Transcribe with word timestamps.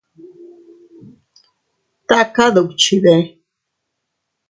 ¿Taka 2.07 2.45
dukchide? 2.55 3.15